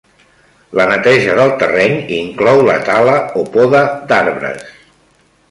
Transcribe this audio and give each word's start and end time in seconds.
La 0.77 0.85
neteja 0.91 1.35
del 1.39 1.53
terreny 1.63 1.93
inclou 2.21 2.63
la 2.69 2.79
tala 2.89 3.15
o 3.43 3.45
poda 3.59 3.85
d'arbres. 4.13 4.67